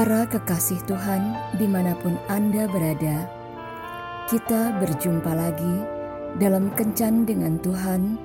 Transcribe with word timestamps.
Para 0.00 0.24
kekasih 0.24 0.80
Tuhan, 0.88 1.36
di 1.60 1.68
mana 1.68 1.92
pun 1.92 2.16
Anda 2.24 2.64
berada, 2.64 3.28
kita 4.32 4.72
berjumpa 4.80 5.28
lagi 5.28 5.76
dalam 6.40 6.72
Kencan 6.72 7.28
dengan 7.28 7.60
Tuhan, 7.60 8.16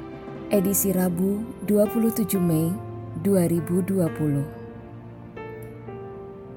edisi 0.56 0.96
Rabu 0.96 1.44
27 1.68 2.40
Mei 2.40 2.72
2020. 3.28 3.92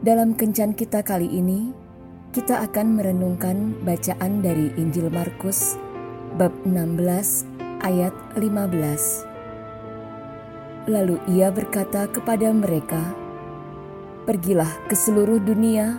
Dalam 0.06 0.38
Kencan 0.38 0.78
kita 0.78 1.02
kali 1.02 1.26
ini, 1.26 1.74
kita 2.30 2.62
akan 2.70 3.02
merenungkan 3.02 3.74
bacaan 3.82 4.38
dari 4.38 4.70
Injil 4.78 5.10
Markus 5.10 5.74
bab 6.38 6.54
16 6.62 7.42
ayat 7.82 8.14
15. 8.38 9.26
Lalu 10.86 11.18
ia 11.26 11.50
berkata 11.50 12.06
kepada 12.06 12.54
mereka, 12.54 13.26
Pergilah 14.28 14.68
ke 14.84 14.92
seluruh 14.92 15.40
dunia, 15.40 15.96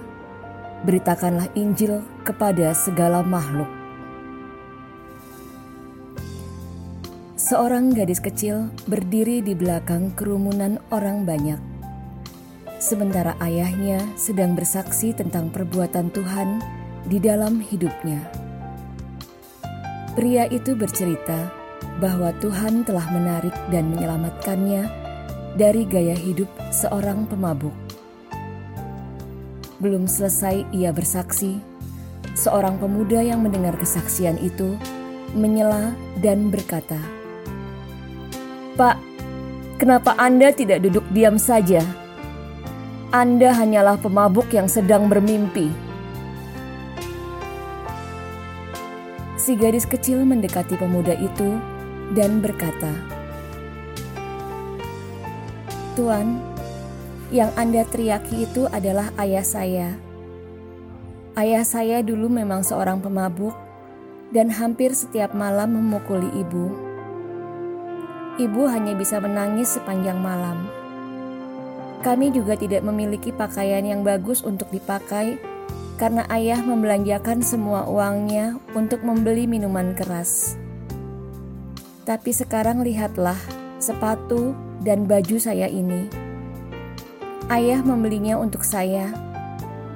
beritakanlah 0.85 1.49
Injil 1.57 2.05
kepada 2.21 2.77
segala 2.77 3.25
makhluk. 3.25 3.65
Seorang 7.33 7.89
gadis 7.89 8.21
kecil 8.21 8.69
berdiri 8.85 9.41
di 9.41 9.57
belakang 9.57 10.13
kerumunan 10.13 10.77
orang 10.93 11.25
banyak. 11.25 11.57
Sementara 12.77 13.33
ayahnya 13.41 13.97
sedang 14.13 14.53
bersaksi 14.53 15.09
tentang 15.09 15.49
perbuatan 15.49 16.13
Tuhan 16.13 16.61
di 17.09 17.17
dalam 17.17 17.57
hidupnya. 17.57 18.29
Pria 20.13 20.45
itu 20.53 20.77
bercerita 20.77 21.49
bahwa 21.97 22.29
Tuhan 22.37 22.85
telah 22.85 23.09
menarik 23.09 23.57
dan 23.73 23.89
menyelamatkannya 23.89 24.85
dari 25.57 25.81
gaya 25.89 26.13
hidup 26.13 26.53
seorang 26.69 27.25
pemabuk. 27.25 27.88
Belum 29.79 30.11
selesai 30.11 30.67
ia 30.75 30.91
bersaksi, 30.91 31.55
seorang 32.35 32.83
pemuda 32.83 33.23
yang 33.23 33.39
mendengar 33.39 33.79
kesaksian 33.79 34.35
itu 34.35 34.75
menyela 35.31 35.95
dan 36.19 36.51
berkata, 36.51 36.99
"Pak, 38.75 38.99
kenapa 39.79 40.19
Anda 40.19 40.51
tidak 40.51 40.83
duduk 40.83 41.07
diam 41.15 41.39
saja? 41.39 41.79
Anda 43.15 43.55
hanyalah 43.55 43.95
pemabuk 44.03 44.51
yang 44.51 44.67
sedang 44.67 45.07
bermimpi." 45.07 45.71
Si 49.39 49.55
gadis 49.55 49.87
kecil 49.87 50.27
mendekati 50.27 50.75
pemuda 50.75 51.15
itu 51.15 51.55
dan 52.19 52.43
berkata, 52.43 52.91
"Tuan, 55.95 56.58
yang 57.29 57.53
Anda 57.53 57.85
teriaki 57.85 58.49
itu 58.49 58.65
adalah 58.73 59.13
ayah 59.21 59.45
saya. 59.45 59.89
Ayah 61.37 61.61
saya 61.61 62.01
dulu 62.01 62.25
memang 62.25 62.65
seorang 62.65 63.05
pemabuk 63.05 63.53
dan 64.33 64.49
hampir 64.49 64.97
setiap 64.97 65.37
malam 65.37 65.77
memukuli 65.77 66.25
ibu. 66.33 66.73
Ibu 68.41 68.61
hanya 68.73 68.97
bisa 68.97 69.21
menangis 69.21 69.77
sepanjang 69.77 70.17
malam. 70.17 70.65
Kami 72.01 72.33
juga 72.33 72.55
tidak 72.57 72.81
memiliki 72.81 73.29
pakaian 73.29 73.83
yang 73.83 74.01
bagus 74.01 74.41
untuk 74.41 74.71
dipakai 74.73 75.37
karena 75.99 76.23
ayah 76.31 76.63
membelanjakan 76.63 77.43
semua 77.43 77.85
uangnya 77.85 78.57
untuk 78.73 79.03
membeli 79.03 79.45
minuman 79.45 79.93
keras. 79.93 80.55
Tapi 82.07 82.31
sekarang 82.33 82.81
lihatlah 82.81 83.37
sepatu 83.77 84.55
dan 84.81 85.05
baju 85.05 85.35
saya 85.37 85.67
ini 85.67 86.28
Ayah 87.49 87.81
membelinya 87.81 88.37
untuk 88.37 88.61
saya 88.61 89.09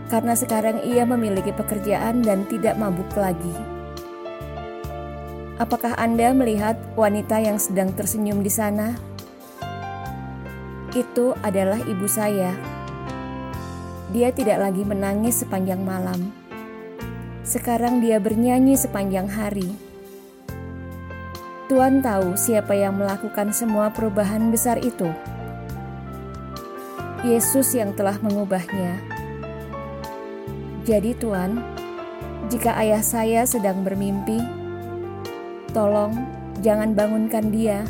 karena 0.09 0.34
sekarang 0.34 0.82
ia 0.90 1.06
memiliki 1.06 1.53
pekerjaan 1.53 2.25
dan 2.25 2.50
tidak 2.50 2.74
mabuk 2.81 3.14
lagi. 3.14 3.53
Apakah 5.62 5.94
Anda 6.02 6.34
melihat 6.34 6.81
wanita 6.97 7.38
yang 7.38 7.62
sedang 7.62 7.94
tersenyum 7.94 8.42
di 8.42 8.50
sana? 8.50 8.97
Itu 10.97 11.38
adalah 11.46 11.78
ibu 11.86 12.09
saya. 12.09 12.58
Dia 14.09 14.34
tidak 14.34 14.58
lagi 14.58 14.81
menangis 14.81 15.46
sepanjang 15.46 15.86
malam. 15.86 16.34
Sekarang 17.46 18.02
dia 18.02 18.18
bernyanyi 18.18 18.74
sepanjang 18.74 19.30
hari. 19.30 19.69
Tuhan 21.69 22.02
tahu 22.02 22.34
siapa 22.34 22.74
yang 22.74 22.97
melakukan 22.97 23.53
semua 23.53 23.94
perubahan 23.94 24.50
besar 24.50 24.81
itu. 24.81 25.13
Yesus 27.23 27.72
yang 27.72 27.95
telah 27.95 28.19
mengubahnya. 28.19 29.00
Jadi 30.84 31.16
Tuhan, 31.16 31.63
jika 32.51 32.75
ayah 32.84 33.00
saya 33.00 33.47
sedang 33.47 33.88
bermimpi, 33.88 34.44
tolong 35.72 36.12
jangan 36.59 36.91
bangunkan 36.91 37.47
dia. 37.47 37.88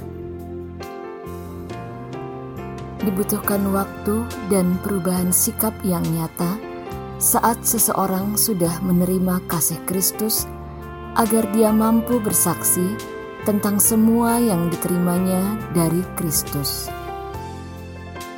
Dibutuhkan 3.02 3.74
waktu 3.74 4.22
dan 4.54 4.78
perubahan 4.86 5.34
sikap 5.34 5.74
yang 5.82 6.06
nyata 6.14 6.62
saat 7.18 7.58
seseorang 7.66 8.38
sudah 8.38 8.86
menerima 8.86 9.42
kasih 9.50 9.82
Kristus 9.90 10.46
agar 11.18 11.50
dia 11.58 11.74
mampu 11.74 12.22
bersaksi 12.22 12.86
tentang 13.50 13.82
semua 13.82 14.38
yang 14.38 14.70
diterimanya 14.70 15.58
dari 15.74 16.06
Kristus. 16.14 16.88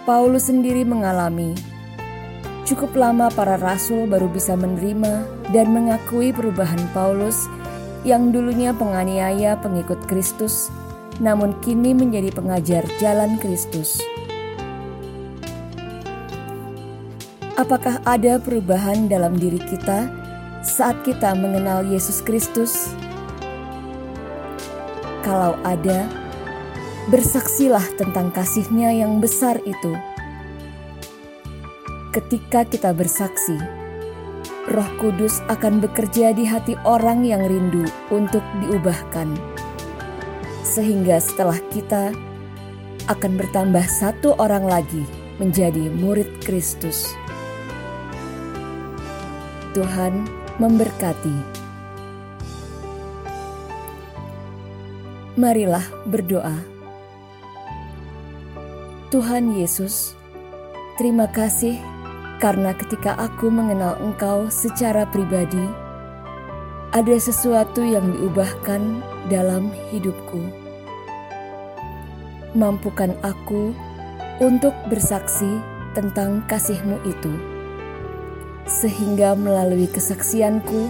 Paulus 0.05 0.53
sendiri 0.53 0.85
mengalami 0.85 1.57
cukup 2.69 2.93
lama 2.93 3.25
para 3.33 3.57
rasul 3.57 4.05
baru 4.05 4.29
bisa 4.29 4.53
menerima 4.53 5.25
dan 5.49 5.73
mengakui 5.73 6.29
perubahan 6.29 6.77
Paulus 6.93 7.49
yang 8.05 8.29
dulunya 8.29 8.69
penganiaya 8.69 9.57
pengikut 9.65 9.97
Kristus, 10.05 10.69
namun 11.17 11.57
kini 11.65 11.97
menjadi 11.97 12.29
pengajar 12.29 12.85
jalan 13.01 13.41
Kristus. 13.41 13.97
Apakah 17.57 17.97
ada 18.05 18.37
perubahan 18.37 19.09
dalam 19.09 19.33
diri 19.41 19.57
kita 19.57 20.05
saat 20.61 21.01
kita 21.01 21.33
mengenal 21.33 21.81
Yesus 21.81 22.21
Kristus? 22.21 22.93
Kalau 25.25 25.57
ada, 25.65 26.05
bersaksilah 27.05 27.85
tentang 28.01 28.33
kasihnya 28.33 28.89
yang 28.89 29.21
besar 29.21 29.61
itu. 29.61 29.93
Ketika 32.09 32.65
kita 32.65 32.97
bersaksi, 32.97 33.53
Roh 34.65 34.89
Kudus 34.97 35.45
akan 35.45 35.77
bekerja 35.77 36.33
di 36.33 36.49
hati 36.49 36.73
orang 36.81 37.21
yang 37.21 37.45
rindu 37.45 37.85
untuk 38.09 38.41
diubahkan, 38.65 39.29
sehingga 40.65 41.21
setelah 41.21 41.61
kita 41.69 42.09
akan 43.05 43.37
bertambah 43.37 43.85
satu 43.85 44.33
orang 44.41 44.65
lagi 44.65 45.05
menjadi 45.37 45.93
murid 45.93 46.41
Kristus. 46.41 47.13
Tuhan 49.77 50.25
memberkati. 50.57 51.53
Marilah 55.35 55.83
berdoa. 56.07 56.74
Tuhan 59.13 59.53
Yesus, 59.53 60.17
terima 60.97 61.29
kasih 61.29 61.77
karena 62.41 62.73
ketika 62.73 63.13
aku 63.13 63.53
mengenal 63.53 63.93
Engkau 64.01 64.49
secara 64.49 65.05
pribadi, 65.05 65.61
ada 66.89 67.13
sesuatu 67.21 67.85
yang 67.85 68.17
diubahkan 68.17 69.05
dalam 69.29 69.69
hidupku. 69.93 70.41
Mampukan 72.57 73.13
aku 73.21 73.77
untuk 74.41 74.73
bersaksi 74.89 75.61
tentang 75.93 76.41
kasih-Mu 76.49 76.97
itu, 77.05 77.33
sehingga 78.65 79.37
melalui 79.37 79.85
kesaksianku, 79.85 80.89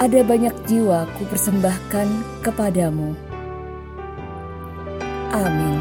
ada 0.00 0.24
banyak 0.24 0.56
jiwa 0.64 1.04
ku 1.20 1.28
persembahkan 1.28 2.08
kepadamu. 2.40 3.12
Amin. 5.28 5.77